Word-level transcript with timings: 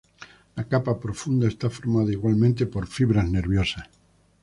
La 0.55 0.67
capa 0.67 0.99
profunda 0.99 1.47
está 1.47 1.69
formada 1.69 2.11
igualmente 2.11 2.65
por 2.65 2.87
fibras 2.87 3.29
nerviosas. 3.29 3.87